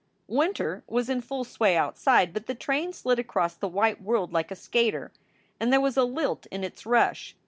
Winter 0.27 0.83
was 0.87 1.11
in 1.11 1.21
full 1.21 1.43
sway 1.43 1.77
outside, 1.77 2.33
but 2.33 2.47
the 2.47 2.55
train 2.55 2.91
slid 2.91 3.19
across 3.19 3.53
the 3.53 3.67
white 3.67 4.01
world 4.01 4.33
like 4.33 4.49
a 4.49 4.55
skater, 4.55 5.11
and 5.59 5.71
there 5.71 5.79
was 5.79 5.95
a 5.95 6.03
lilt 6.03 6.47
in 6.49 6.63
its 6.63 6.87
rush. 6.87 7.35